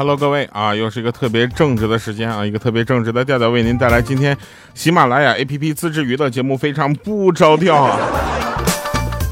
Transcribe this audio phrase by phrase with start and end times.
[0.00, 4.34] Hello，各位啊，又是一个特别正直的时间啊，一个特别正直的调调为您带来今天
[4.72, 7.98] 喜马拉雅 APP 自制娱乐节目，非常不着调啊。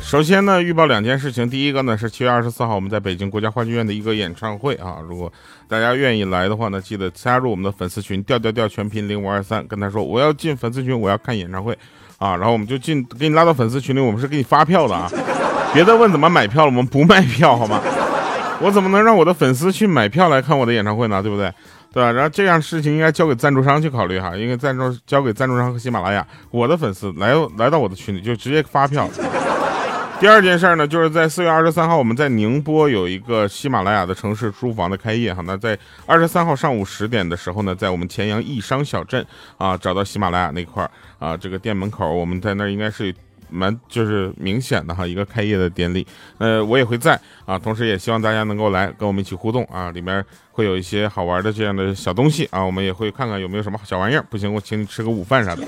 [0.02, 5.32] 首先呢，预报两件事情，第一个呢是七月二十四号我们在北京国家话剧院的一个演唱会啊，如果
[5.66, 11.72] 大家愿意来的话呢，记得加入我们的粉丝群，调调调全拼零五二三，跟他说我要进粉丝群，我要看演唱会
[12.18, 15.10] 啊，然后我们就进给你拉到粉丝群里，我们是给你发票的啊，
[15.72, 17.80] 别再问怎么买票了，我们不卖票好吗？
[18.62, 21.22] 我怎么能让我的粉丝去买票来看我的演唱会呢？
[21.22, 21.52] 对不对？
[21.92, 22.12] 对吧？
[22.12, 29.08] 然后这样事情应该交给赞助商去考虑哈，应该赞助交给赞助商和喜马拉雅，我的粉丝来来到我的群里就直接发票。
[30.20, 35.40] 第二件事儿呢，就是在四月二十三号，我们在宁波有一个喜马拉雅的城市书房的开业哈。
[35.46, 39.24] 那在二十三号上午十点的时候呢，在我们乾阳益商小镇
[39.56, 43.14] 啊，找到喜马拉雅那块儿啊，这个店门口，我们在那儿应该是。
[43.50, 46.06] 蛮就是明显的哈，一个开业的典礼，
[46.38, 55.62] 呃，我也会在啊，同时也希望大家能够来跟我们一起互动啊，里面会有一些好玩的这样的小东西啊，我们也会看看有没有什么小玩意儿，不行我请你吃个午饭啥的。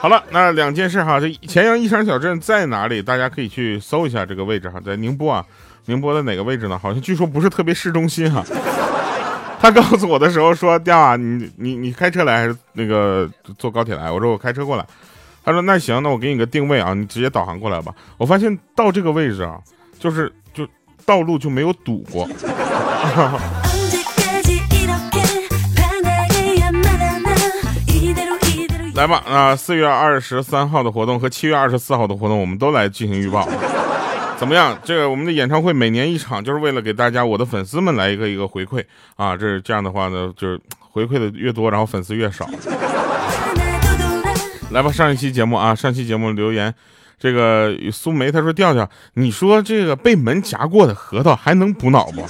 [0.00, 3.00] 好了，那两件事哈，这乾阳一商小镇在哪里？
[3.00, 5.44] 大家可以去搜一下这个位置哈，在宁波啊，
[5.86, 6.78] 宁波的哪个位置呢？
[6.78, 8.44] 好像据说不是特别市中心哈。
[9.60, 14.10] 他告诉我的时候说，调啊，你你你开车来还是那个坐高铁来？
[14.10, 14.86] 我说我开车过来。
[15.44, 19.58] 他说：“那行，那我给你个定位啊，你直接导航过来吧。”我发现到这个位置啊，
[19.98, 20.66] 就是就
[21.04, 22.26] 道路就没有堵过。
[28.94, 33.46] 来吧，啊，四月二十三号的活动和七月二十四号的活动，我们都来进行预报。
[34.38, 34.78] 怎么样？
[34.84, 38.82] 这个我们的演唱会每年一场，就是为了给大家我的粉丝们来一个一个回馈
[39.16, 39.36] 啊。
[39.36, 42.48] 这这样的话呢，就是回馈的越多，然后粉丝越少。
[44.74, 46.74] 来吧，上一期节目啊，上期节目留言，
[47.16, 52.26] 这个苏梅她说调调，你说这个被门夹过的核桃还能补脑不？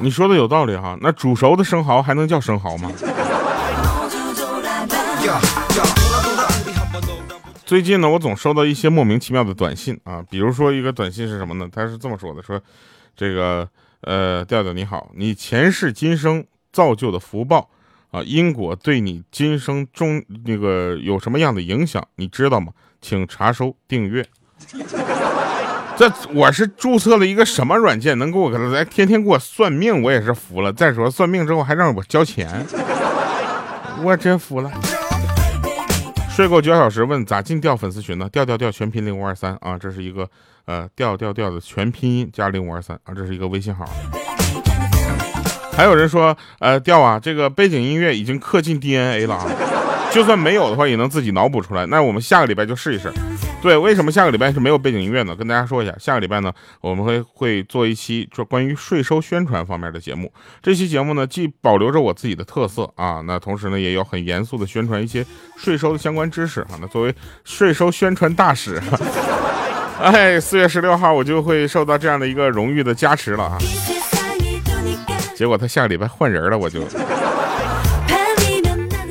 [0.00, 2.90] 你说的有道理哈，那煮熟的生蚝还能叫生蚝吗？
[7.64, 11.68] 最近呢，我总收到一些莫名其妙的短信啊，比如说一个短信是什么呢？
[11.72, 12.60] 他是这么说的，说
[13.16, 13.68] 这个。
[14.02, 17.68] 呃，调调你好，你前世今生造就的福报
[18.10, 22.72] 啊，因果对你今生中那个有什么样的影响，你知道吗？
[23.00, 24.26] 请查收订阅。
[25.96, 30.72] 这我是注册了一个什么软件，能给我来天天给我算命，我也是服了。
[30.72, 32.64] 再说算命之后还让我交钱，
[34.04, 34.70] 我真服了。
[36.38, 38.28] 睡够九小时，问咋进调粉丝群呢？
[38.30, 40.30] 调调调全拼零五二三啊，这是一个
[40.66, 43.84] 呃调调调的全拼音加零五二三啊，这是一个微信号。
[45.72, 49.50] 还有人说呃调啊，这个背景音乐已经刻进 DNA 了啊，
[50.12, 51.84] 就算没有的话也能自己脑补出来。
[51.86, 53.12] 那我们下个礼拜就试一试。
[53.60, 55.34] 对，为什么下个礼拜是没有背景音乐呢？
[55.34, 60.32] 跟大家说一下，下个礼拜呢，我们会会做一期就关于税收宣传方面的节目。
[60.62, 65.26] 这期节目呢，既保留着我自己的特色啊，那同时呢，也有很严肃的宣传一些
[65.56, 66.78] 税收的相关知识啊。
[66.80, 67.14] 那作为
[67.44, 68.80] 税收宣传大使，
[70.00, 73.58] 哎，四月十六号我就会受到这样的一个荣誉的加持了啊。
[75.34, 76.80] 结果他下个礼拜换人了，我就。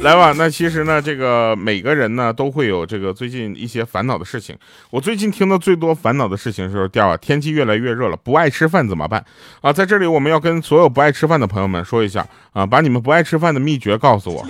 [0.03, 4.55] 来吧，那其实呢，这个每个人呢都会有这个最近一些烦恼的事情。
[4.89, 9.23] 我最近听到最多烦恼的事情就是调啊，天气越来越热了，不爱吃饭怎么办
[9.59, 9.73] 啊？
[9.73, 14.47] 在这里我们要跟所有不爱吃饭的朋友们说一下啊，把你们不爱吃饭的秘诀告诉我。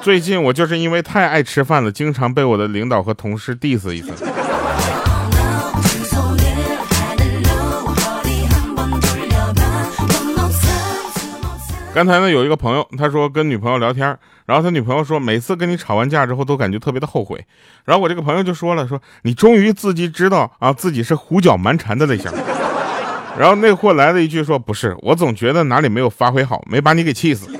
[0.00, 4.12] 最近我就是因为太爱吃饭了，经常被我的领导和同事 diss 一次。
[11.98, 14.16] 刚才呢，有一个朋友，他说跟女朋友聊天，
[14.46, 17.44] 然后他女朋友说，每次跟你吵完架之后，都感觉特别的后悔。
[17.84, 22.30] 然后我这个朋友就说了，说你终于自己知道啊，自己是胡搅蛮缠的类型。
[23.36, 27.50] 然后那货来了一句说，不是，我总觉得哪里没有发挥好，没把你给气死。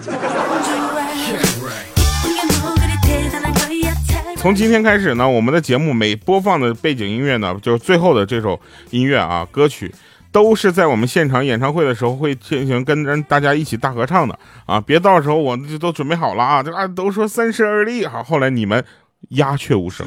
[4.36, 8.60] 从今天开始呢，我们的节目每播放的背景音乐呢，就是最后的这首
[8.90, 9.92] 音乐啊，歌曲。
[10.30, 14.80] 都是在我们现场演唱会的时候会进行跟人大家一起大合唱的啊！
[14.80, 16.62] 别到时候我就都准备好了啊！
[16.62, 18.84] 这啊都说三十而立，好，后来你们
[19.30, 20.06] 鸦雀无声。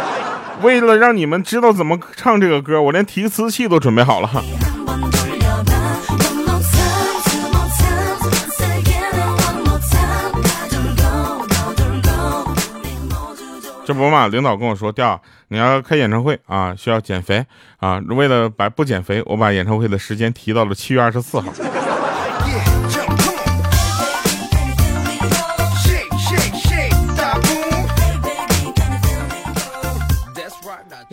[0.62, 4.30] 为了让你们知道怎么唱这个歌，我连提词器都准备好了。
[13.86, 17.46] 这不嘛，领导跟我说，调你要开演唱会啊，需要减肥
[17.76, 18.02] 啊。
[18.08, 21.52] 为了把不减肥，我把演唱会的时间提到了七月二十四号。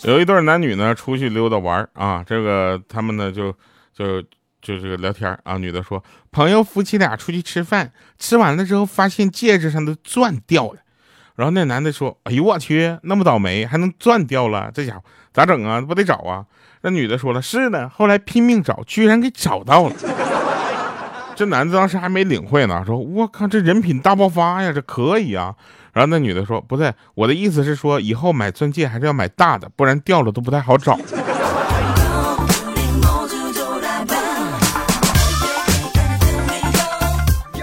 [0.03, 3.53] 有一对男女呢出去溜达玩啊，这个他们呢就
[3.93, 4.19] 就
[4.63, 10.79] 就这个聊天啊，女的说朋友夫妻俩出去吃饭，吃完了之后发现戒指上的钻掉了，
[11.35, 15.01] 然后那男的说，哎呦我去，那么倒霉还能钻掉了，这家伙
[15.33, 15.81] 咋整啊？
[15.81, 16.45] 不得找啊？
[16.81, 19.95] 那女的说了，是呢，后来拼命找，居然给找到了。
[21.35, 25.55] 这男的当时还没领会呢，说我靠，这人品大爆发呀，这可以啊。
[25.93, 30.97] 然后那女的说：“不对，我的意思是说，以后买钻戒还是要买大的，不然掉了都不太好找。”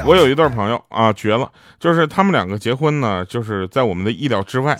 [0.04, 4.78] 我有一对朋友啊，绝了，就是他们两个结婚呢，就是在我们的意料之外。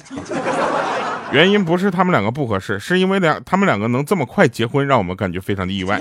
[1.32, 6.00] 原因不是他们两个不合适，是因为两他们两个能这么快结婚，让我们感觉非常的意外。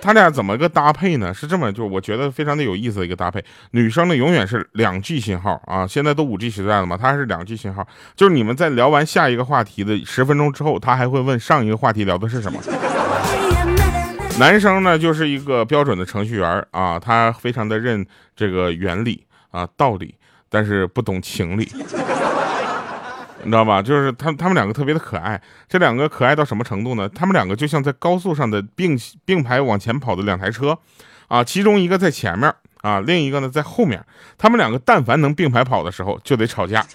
[0.00, 1.34] 他俩怎么个搭配呢？
[1.34, 3.44] 是这么，就是我觉得非常的有意思的一个搭配。
[3.72, 7.86] 女生呢永远是两 G 信号啊，现在都五 G 时代了嘛，她是两 G 信号。
[8.14, 12.58] 就是你们在聊完下一个话题的十分钟之后，她还会问上一个话题聊的是什么。
[14.38, 18.06] 男生呢就是一个标准的程序员啊，他非常的认
[18.36, 20.14] 这个原理啊道理，
[20.48, 21.68] 但是不懂情理。
[23.42, 23.82] 你知道吧？
[23.82, 27.08] 就是他他们两个特别的可爱，这两个可爱到什么程度呢？
[27.08, 30.78] 他们两个就像在高速上的并并排往前跑的两台车，
[31.28, 32.52] 啊，其中一个在前面，
[32.82, 34.04] 啊，另一个呢在后面。
[34.36, 36.84] 他们两个但凡能并排跑的时候，就得吵架。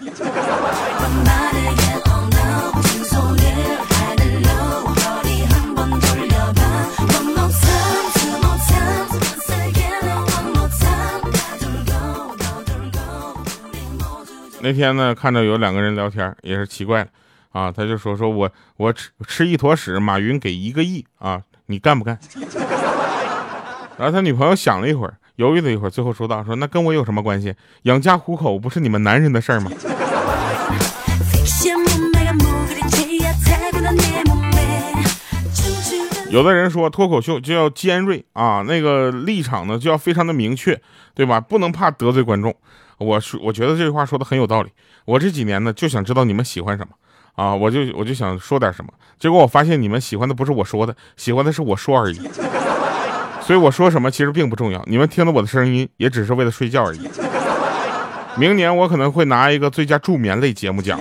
[14.64, 17.10] 那天呢，看着有两个人聊天，也是奇怪了
[17.52, 17.70] 啊。
[17.70, 22.18] 他就说：“说我我吃吃一坨屎，马云给一个亿啊，你干不干？”
[23.98, 27.54] 然后他女朋友想了一会儿，犹豫了一会儿，最后说道：“说那跟我有什么关系？
[27.82, 29.70] 养家糊口不是你们男人的事儿吗？”
[36.30, 40.80] 有的人说脱口秀就要尖锐啊，那个立场呢就要非常的明确，
[41.14, 41.38] 对吧？
[41.38, 42.56] 不能怕得罪观众。
[42.98, 44.70] 我说，我觉得这句话说的很有道理。
[45.04, 46.94] 我这几年呢，就想知道你们喜欢什么
[47.42, 48.90] 啊，我就我就想说点什么。
[49.18, 52.20] 结果我发现你们喜欢的不是我说的，喜欢的是我说而已。
[53.40, 57.08] 所以我说什么其实并不重要，你们听到我的声音也只是为了睡觉而已。
[58.36, 61.00] 明年我可能会拿一个最佳助眠类节目奖。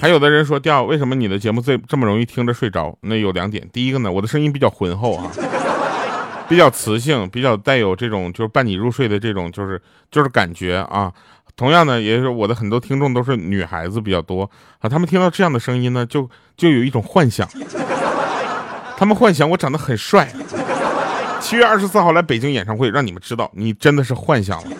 [0.00, 2.96] 还有的人说调为什么你的节目最这么容易听着睡着？
[3.00, 5.30] 那有两点，第一个呢，我的声音比较浑厚啊，
[6.48, 9.80] 比较磁性，比较带有这种就是伴你入睡的这种就是
[10.10, 11.12] 就是感觉啊。
[11.56, 14.48] 同样呢，也是我的很多听众都是女孩子比较多
[14.78, 17.48] 啊，他们听到这样的声音呢，就就有一种幻想，
[18.96, 20.28] 他们幻想我长得很帅。
[21.40, 24.70] 七月二十四号来北京演唱会，让你们知道你真的是幻想了。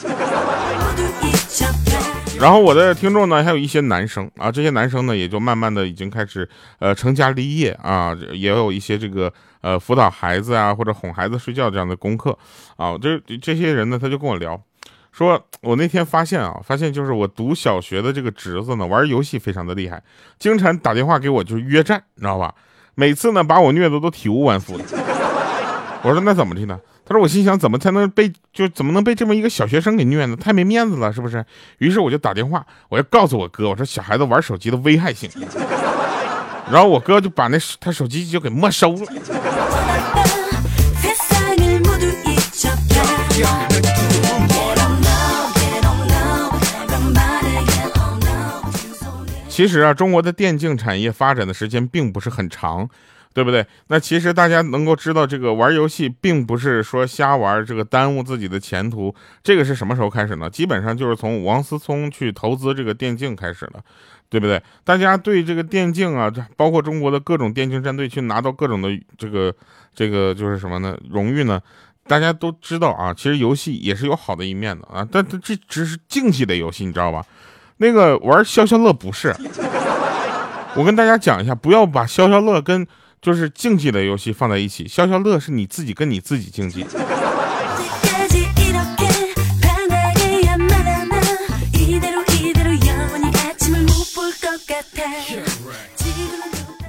[2.40, 6.48] 然后我的听众呢，还有一些男生啊，这些男生呢，也就慢慢的已经开始
[6.78, 9.30] 呃成家立业啊，也有一些这个
[9.60, 12.38] 呃辅导孩子啊或者哄孩子睡觉这样的功课
[12.76, 14.58] 啊，这这些人呢，他就跟我聊，
[15.10, 20.00] 说我那天发现啊，发现就是我读小学的这个侄子呢，玩游戏非常的厉害，
[20.38, 22.54] 经常打电话给我就是约战，你知道吧？
[22.94, 24.84] 每次呢把我虐的都体无完肤的。
[26.02, 26.78] 我说那怎么的呢？
[27.08, 30.36] 他说：“我心想，怎么才能被就怎么能被这么一个小学生给虐呢？
[30.36, 31.42] 太没面子了，是不是？”
[31.78, 35.30] 于是我就打电话，我要告诉我哥，我说小孩子玩手机的危害性。
[36.70, 39.06] 然后我哥就把那他手机就给没收了。
[49.48, 52.86] 其实啊，中国的电竞产业发展的时间并不是很长。
[53.34, 53.64] 对不对？
[53.88, 59.14] 那其实大家能够知道，这个玩游戏并不是说瞎玩，这个耽误自己的前途。
[59.42, 60.50] 这个是什么时候开始呢？
[60.50, 63.82] 基本上就是从王思聪去投资这个电竞开始的，
[64.28, 64.60] 对不对？
[64.82, 69.54] 大家对这个电竞啊，包括中国的各种电竞战队去拿到各种的这个
[69.94, 70.98] 这个就是什么呢？
[71.10, 71.60] 荣誉呢？
[72.06, 77.24] 大家都知道啊，其实游戏也是有好的一面的啊，但这这只是竞技的游戏，你知道吧？
[77.76, 79.32] 那个玩消消乐不是。
[80.74, 82.86] 我跟大家讲一下，不要把消消乐跟
[83.20, 86.86] 就是竞技类游戏放在一起，消消乐是你自己跟你自己竞技。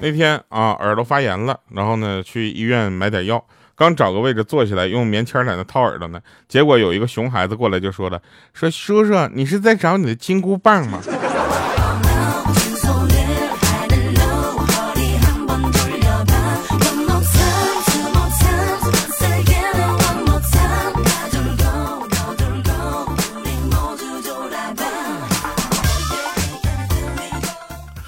[0.01, 3.43] 那天啊，耳朵发炎了，然后呢去医院买点药，
[3.75, 8.21] 刚找个位置坐下来，用棉签在那掏耳朵呢，结果有一个熊孩子过来就说了
[8.53, 11.01] ：“说叔叔，你是在找你的金箍棒吗？”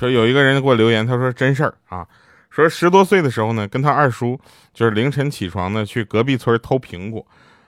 [0.02, 2.08] 说有一个人给我留言，他说真事儿啊，
[2.50, 4.40] 说十多岁的时候呢，跟他二叔
[4.74, 7.24] 就是凌晨起床呢，去隔壁村偷苹果，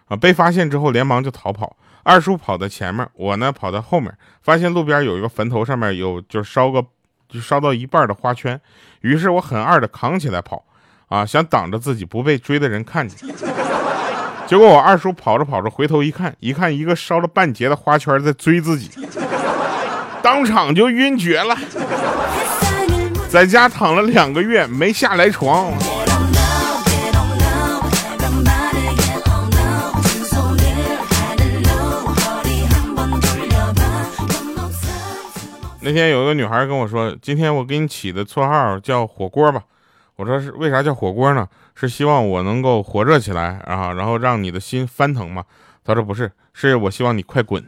[0.07, 1.77] 啊，被发现之后连忙就逃跑。
[2.01, 4.11] 二叔跑在前面，我呢跑在后面，
[4.41, 6.83] 发现路边有一个坟头，上面有就烧个
[7.29, 8.59] 就烧到一半的花圈，
[9.01, 10.65] 于是我很二的扛起来跑，
[11.09, 13.29] 啊，想挡着自己不被追的人看见。
[14.47, 18.89] 结果我二叔跑着跑着回头一看，一看一个烧了半截的花圈在追自己，
[20.21, 21.55] 当场就晕厥了，
[23.33, 25.73] 在家躺了两个月没下来床。
[35.81, 39.63] 那天有一个女孩跟我说：“今天我给你起的绰号叫火锅吧。”
[40.15, 41.47] 我说：“是为啥叫火锅呢？
[41.73, 45.43] 是希望我能够火热起来啊，然后让你的心翻腾吗？”
[45.83, 47.67] 她说：“不是，是我希望你快滚。”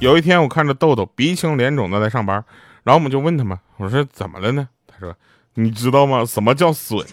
[0.00, 2.36] 有一天，我看着豆豆鼻青脸肿的在上班，
[2.84, 5.12] 然后我们就问他嘛：“我说怎么了呢？”他说
[5.54, 6.24] ：“你知道吗？
[6.24, 7.04] 什么叫损？”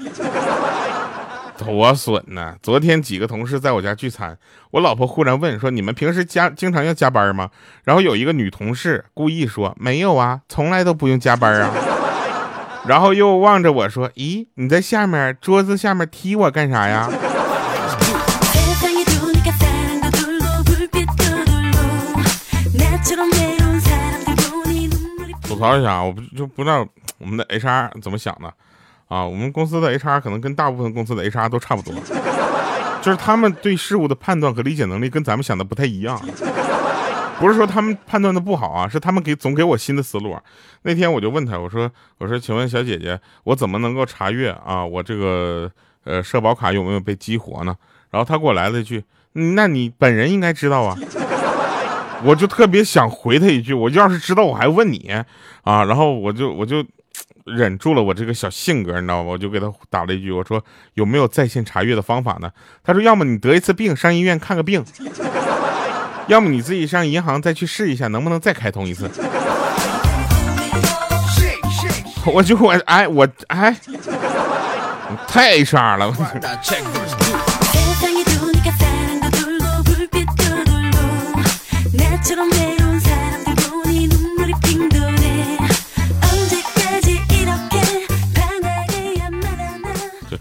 [1.58, 2.56] 多损呢！
[2.62, 4.38] 昨天几个同事在我家聚餐，
[4.70, 7.50] 我老婆忽然问说：“你们平时加经常要加班吗？”
[7.86, 11.74] 然后有一个女同事故意说：“没有啊，从来都不用加班啊。”
[12.86, 17.10] 然后又望着我说：“咦，你在下面桌子下面踢我干啥呀？”
[25.65, 28.53] 槽一下，我不就不知道 我们的 HR 怎么想的。
[29.07, 31.93] 啊，我们公司的 HR 可能跟大部分公司的 HR 都差不多，
[33.01, 36.19] 就是他们对事物的判断和理解能力跟咱们想的不太一样。
[37.39, 40.36] 不是说他们判断的不好啊，是他们给总给我新的思路。
[40.84, 45.69] 那天我就问他，我说我说，请问小姐姐，我怎么能够查阅啊我这个
[46.05, 47.75] 呃社保卡有没有被激活呢？
[48.10, 49.03] 然后他给我来了一句，
[49.34, 50.98] 那你本人应该知道啊。
[52.24, 55.12] 我就特别想回他一句，我要是知道我还问你
[55.63, 55.84] 啊。
[55.84, 56.84] 然后我就我就。
[57.45, 59.29] 忍住了我这个小性格，你知道吗？
[59.29, 60.60] 我就给他打了一句，我说
[60.95, 62.50] 有没有在线查阅的方法呢？
[62.84, 64.84] 他说要么你得一次病上医院看个病，
[66.25, 69.07] 要么你自己上银行再去试一下能不能再开通一次。
[72.25, 73.77] 我就我哎我哎，
[75.27, 76.12] 太傻了。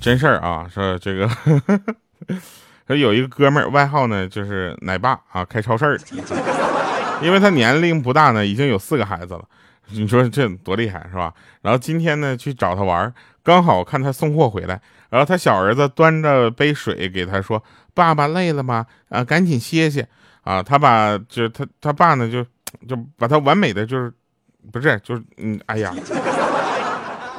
[0.05, 1.27] 真事儿啊，说这个，
[2.87, 6.05] 说有一个哥们儿，外号呢就是奶爸啊，开超市的，
[7.23, 9.43] 因为他年龄不大呢，已经有四个孩子了。
[9.89, 11.33] 你说这多厉害是吧？
[11.63, 13.11] 然后今天呢去找他玩，
[13.43, 18.85] 刚好看他送货回来，然后他小儿子端着杯水给他说：“爸爸累了吗？
[19.09, 20.07] 啊，赶紧歇歇
[20.43, 22.45] 啊。”他把就是他他爸呢就
[22.87, 24.13] 就把他完美的就是
[24.71, 25.95] 不是就是嗯哎呀，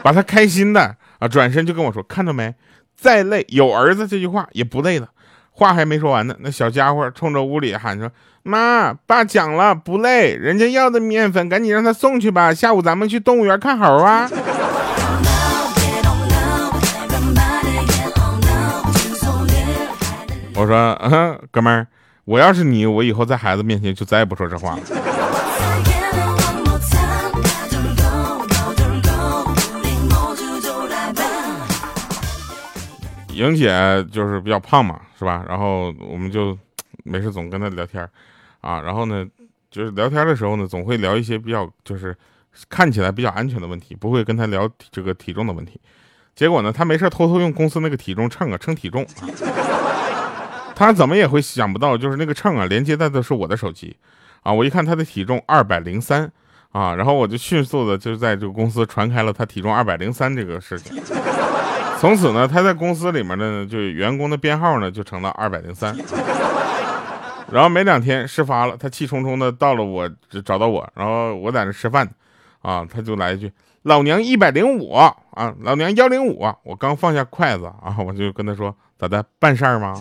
[0.02, 0.98] 把他开心的。
[1.20, 1.28] 啊！
[1.28, 2.54] 转身就跟我说：“看到没，
[2.96, 5.10] 再累有儿子这句话也不累了。”
[5.52, 8.12] 话还没说完呢，那小家伙冲着屋里喊说
[8.44, 12.54] ：“妈，爸讲了不累，人家要的面粉赶紧让他送去吧。
[12.54, 14.30] 下午咱们去动物园看猴啊！”
[20.58, 21.88] 我说：“嗯，哥们儿，
[22.26, 24.82] 我要是你，我以后在孩子面前就再也不说这话了。”
[33.36, 35.46] 莹姐就是比较胖嘛，是吧？
[35.48, 36.58] 然后我们就
[37.04, 38.08] 没事总跟她聊天
[38.62, 38.82] 啊。
[38.82, 39.26] 然后呢，
[39.70, 42.16] 就是聊天的时候呢，总会聊一些比较就是
[42.70, 45.80] 看起来比较安全的问题，不会跟她聊这个体重的问题。
[46.36, 49.06] 结果呢，她没事偷偷用公司那个体重秤啊称体重。
[50.76, 53.96] 她怎么也会想不到，就是那个秤啊连接在的是我的手机
[54.44, 54.52] 啊。
[54.52, 56.32] 我一看她的体重二百零三
[56.76, 61.02] 啊，然后我就迅速的就在这个公司传开了他体重二百零三这个事情。
[62.02, 65.96] 从此呢，他在公司里面呢，就员工的编号呢就成了二百零三。
[67.50, 70.10] 然后没两天事发了，他气冲冲的到了我
[70.44, 72.06] 找到我，然后我在那吃饭，
[72.62, 73.50] 啊，他就来一句
[73.84, 75.16] ：“老娘一百零五啊，
[75.62, 79.94] 老娘幺零五。”我刚放下筷子啊，我就跟他说：“咋的，办事儿吗？”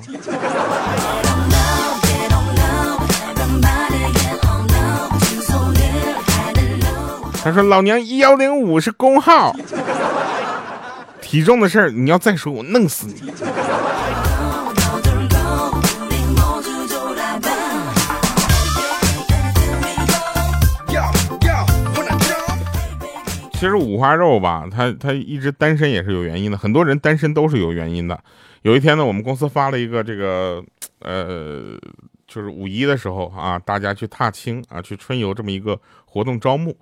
[7.45, 9.55] 他说：“老娘幺零五是工号。”
[11.21, 13.31] 体重的事儿，你要再说，我弄死你。
[23.53, 26.57] 其实五花肉吧，他他一直单身也是有原因的。
[26.57, 28.19] 很多人单身都是有原因的，
[28.63, 30.65] 有一天呢，我们公司发了一个这个
[31.01, 31.79] 呃，
[32.27, 36.75] 就是五一的时候啊，大家去踏青啊，去春游这么一个活动招募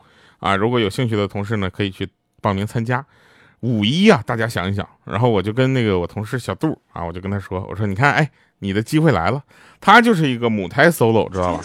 [0.43, 2.09] 啊，如果有兴趣的同事呢，可以去
[2.41, 3.07] 报名参加。
[3.61, 9.41] 五一啊，大家想一想，然后我就跟那个我同事小杜啊，我就跟他说，我说你看，哎，你的机会来了。
[9.81, 11.65] 他就是一个母胎 solo，知道吧？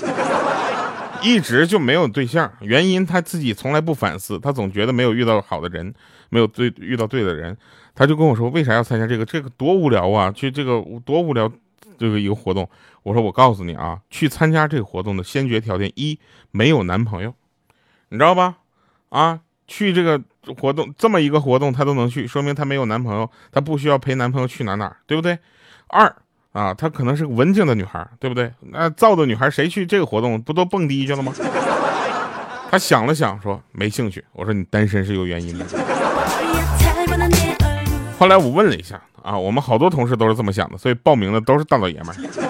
[1.23, 5.91] 一直就没有对象，原因他自己从来不反思，他总觉得没有遇到好的人，
[6.29, 7.57] 没有对遇到对的人，
[7.95, 9.25] 他就跟我说，为啥要参加这个？
[9.25, 10.31] 这个多无聊啊！
[10.31, 11.51] 去这个多无聊，
[11.97, 12.69] 这个一个活动。
[13.01, 16.19] 我说我告诉你啊，去参加这个活动的先决条件一，
[16.51, 17.33] 没有男朋友，
[18.09, 18.57] 你知道吧？
[19.09, 20.21] 啊，去这个。
[20.55, 25.37] 活动这么一个活动，她都能去，说明她没有男朋友，她不需要陪男朋友去哪哪，对不对？
[25.87, 26.15] 二
[26.53, 28.49] 啊，她可能是个文静的女孩，对不对？
[28.61, 31.33] 那造的女孩谁去这个活动不都蹦迪去了吗？
[32.71, 34.23] 她想了想，说没兴趣。
[34.31, 35.65] 我说你单身是有原因的。
[38.17, 42.46] 后来我问了一下啊，我们好多同事都是这么想的，所以报名的都是大老爷们儿。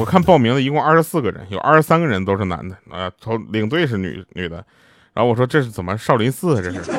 [0.00, 4.64] 我看报名的一共二十四个人，有二十三个人都是男的啊，头领队是女女的。
[5.12, 6.62] 然后我说这是怎么少林寺啊？
[6.62, 6.90] 这是，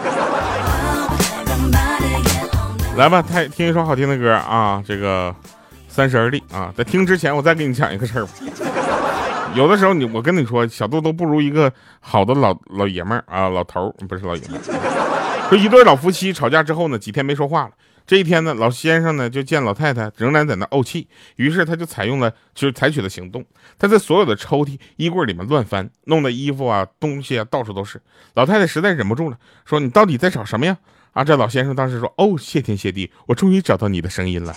[2.96, 5.36] 来吧，太听一首好听的歌啊，这个
[5.88, 6.72] 三十而立啊。
[6.78, 8.34] 在听之前，我再给你讲一个事儿吧。
[9.56, 15.50] 有的时候你我跟你说，小杜都不如一个好的老老爷们儿啊，老头儿不是老爷们儿。
[15.50, 17.72] 说一对老夫妻吵架之后呢，几天没说话了。
[18.06, 23.46] 这一天呢，老先生呢就见老太太仍然在那怄气，于是他就采用了，就是采取了行动。
[23.80, 28.02] 他在所有的抽屉、衣柜里面乱翻，弄得衣服啊、东西啊到处都是。
[28.34, 30.78] 老太太实在忍不住了，说：“你到底在找什么呀？”
[31.14, 34.56] 啊，这老先生当时说：“哦，谢天谢地，我终于找到你的声音了。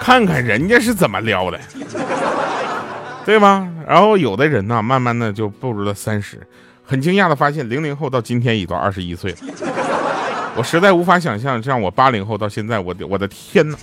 [0.00, 1.60] 看看人家是怎么撩的，
[3.24, 3.70] 对吗？
[3.86, 6.40] 然后有的人呢，慢慢的就步入了三十，
[6.84, 9.38] 很惊讶的发现，零零后到今天已经二十一岁了。”
[10.60, 13.78] 我实在无法想象，这样我八零后到现在，我的我的天哪！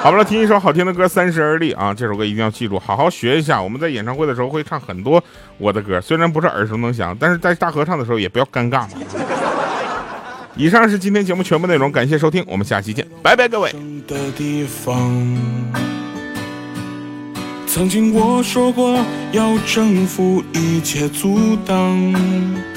[0.00, 3.60] 好了，听一首好听的歌《三十而立》啊，这首歌一定要记住，好好学一下。
[3.60, 5.20] 我们在演唱会的时候会唱很多
[5.58, 8.90] 我的歌，虽然不是耳熟能详，但是在大合唱的时候也不要尴尬嘛。
[10.54, 13.74] 以上是今天节目全部内容，感谢收听，我们下期见，拜拜，各位。
[17.66, 22.71] 曾经我说过要征服一切阻挡。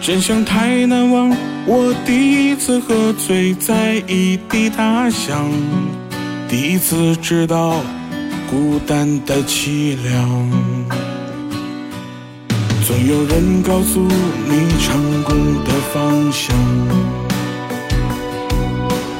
[0.00, 5.50] 真相太难忘，我第一次喝醉在异地他乡，
[6.48, 7.82] 第一次知道
[8.50, 10.50] 孤单的凄凉。
[12.86, 16.56] 总有人告诉你成功的方向，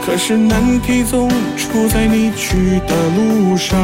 [0.06, 3.78] 可是难题总出在你去的路上。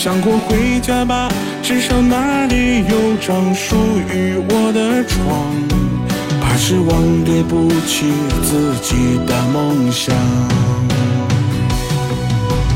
[0.00, 1.28] 想过回家吧，
[1.60, 3.74] 至少那里有张属
[4.14, 5.18] 于我的床。
[6.40, 8.06] 怕是忘对不起
[8.40, 8.94] 自己
[9.26, 10.14] 的梦想。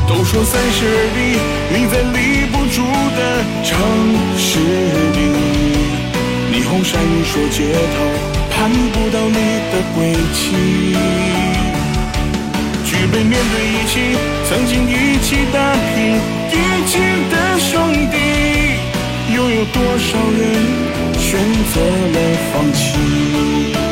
[0.08, 1.38] 都说三十而立，
[1.70, 2.82] 你在立不住
[3.14, 3.20] 的
[3.62, 3.70] 城
[4.36, 4.58] 市
[5.14, 5.22] 里，
[6.50, 8.02] 霓虹闪烁街头，
[8.50, 9.38] 盼不到你
[9.70, 10.42] 的归期。
[12.84, 16.18] 举杯面对一起，曾经一起打拼
[16.52, 16.98] 一起
[17.30, 17.70] 的兄
[18.10, 18.16] 弟，
[19.34, 20.40] 又有多少人
[21.18, 21.40] 选
[21.72, 22.16] 择了
[22.52, 23.91] 放弃？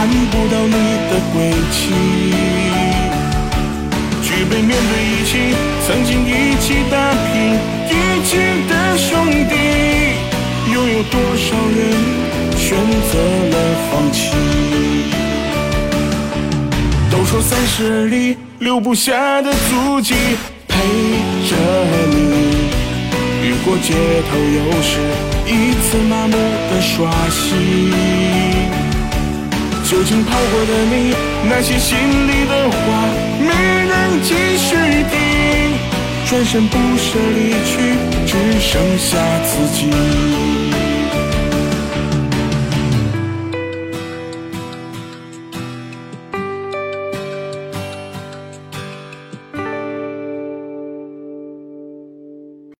[0.00, 0.72] 看不到你
[1.10, 1.92] 的归期。
[4.22, 5.54] 举杯面对一起
[5.86, 7.30] 曾经一起打拼
[7.84, 7.92] 一
[8.24, 8.30] 起
[8.66, 9.10] 的兄
[9.46, 9.54] 弟，
[10.72, 11.78] 又有多少人
[12.56, 12.78] 选
[13.12, 13.18] 择
[13.50, 13.54] 了
[13.90, 14.20] 放弃？
[17.10, 20.14] 都说三十而立留不下的足迹，
[20.66, 20.78] 陪
[21.46, 21.54] 着
[22.08, 22.70] 你
[23.42, 23.92] 越过街
[24.30, 24.96] 头，又是
[25.46, 28.49] 一次麻木的刷新。
[29.90, 31.16] 究竟跑过的你，
[31.48, 32.76] 那些心里的话，
[33.40, 33.48] 没
[33.88, 34.76] 人继续
[35.10, 35.74] 听。
[36.26, 39.90] 转身不舍离去，只剩下自己。